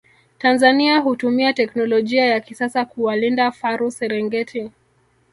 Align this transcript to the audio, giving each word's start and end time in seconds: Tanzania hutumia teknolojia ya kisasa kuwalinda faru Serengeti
Tanzania 0.37 0.99
hutumia 0.99 1.53
teknolojia 1.53 2.25
ya 2.25 2.39
kisasa 2.39 2.85
kuwalinda 2.85 3.51
faru 3.51 3.91
Serengeti 3.91 4.71